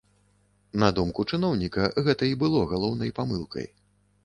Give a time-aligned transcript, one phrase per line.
[0.83, 3.71] На думку чыноўніка, гэта і было галоўнай памылкай.